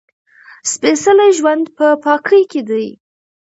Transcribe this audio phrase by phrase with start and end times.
[0.71, 2.85] سپېڅلی ژوند په پاکۍ کې دی.